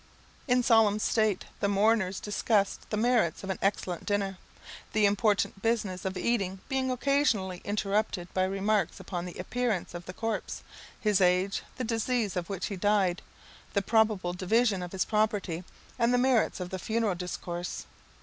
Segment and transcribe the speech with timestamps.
[0.47, 4.39] In solemn state the mourners discussed the merits of an excellent dinner,
[4.93, 10.13] the important business of eating being occasionally interrupted by remarks upon the appearance of the
[10.13, 10.63] corpse,
[10.99, 13.21] his age, the disease of which he died,
[13.73, 15.63] the probable division of his property,
[15.99, 17.85] and the merits of the funeral discourse.